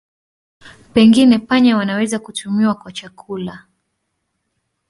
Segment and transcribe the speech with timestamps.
[0.93, 3.65] Pengine panya wanaweza kutumiwa kwa chakula.